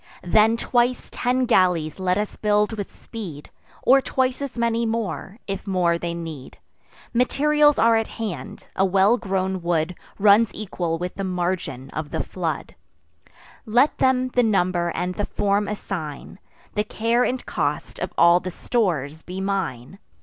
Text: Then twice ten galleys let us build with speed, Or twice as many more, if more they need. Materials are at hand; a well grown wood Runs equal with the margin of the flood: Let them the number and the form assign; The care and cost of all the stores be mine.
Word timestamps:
Then 0.23 0.57
twice 0.57 1.09
ten 1.11 1.45
galleys 1.45 1.99
let 1.99 2.17
us 2.17 2.35
build 2.35 2.73
with 2.73 2.91
speed, 2.91 3.51
Or 3.83 4.01
twice 4.01 4.41
as 4.41 4.57
many 4.57 4.83
more, 4.83 5.37
if 5.45 5.67
more 5.67 5.99
they 5.99 6.15
need. 6.15 6.57
Materials 7.13 7.77
are 7.77 7.95
at 7.95 8.07
hand; 8.07 8.65
a 8.75 8.83
well 8.83 9.17
grown 9.17 9.61
wood 9.61 9.93
Runs 10.17 10.55
equal 10.55 10.97
with 10.97 11.13
the 11.13 11.23
margin 11.23 11.91
of 11.91 12.09
the 12.09 12.23
flood: 12.23 12.73
Let 13.67 13.99
them 13.99 14.29
the 14.29 14.41
number 14.41 14.89
and 14.95 15.13
the 15.13 15.27
form 15.27 15.67
assign; 15.67 16.39
The 16.73 16.83
care 16.83 17.23
and 17.23 17.45
cost 17.45 17.99
of 17.99 18.11
all 18.17 18.39
the 18.39 18.49
stores 18.49 19.21
be 19.21 19.39
mine. 19.39 19.99